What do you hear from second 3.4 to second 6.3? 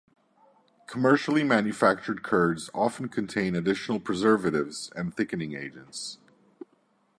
additional preservatives and thickening agents.